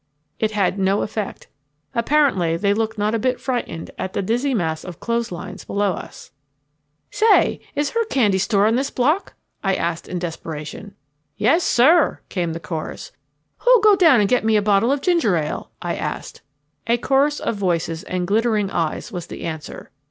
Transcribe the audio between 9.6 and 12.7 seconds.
I asked in desperation. "Yes, sir," came the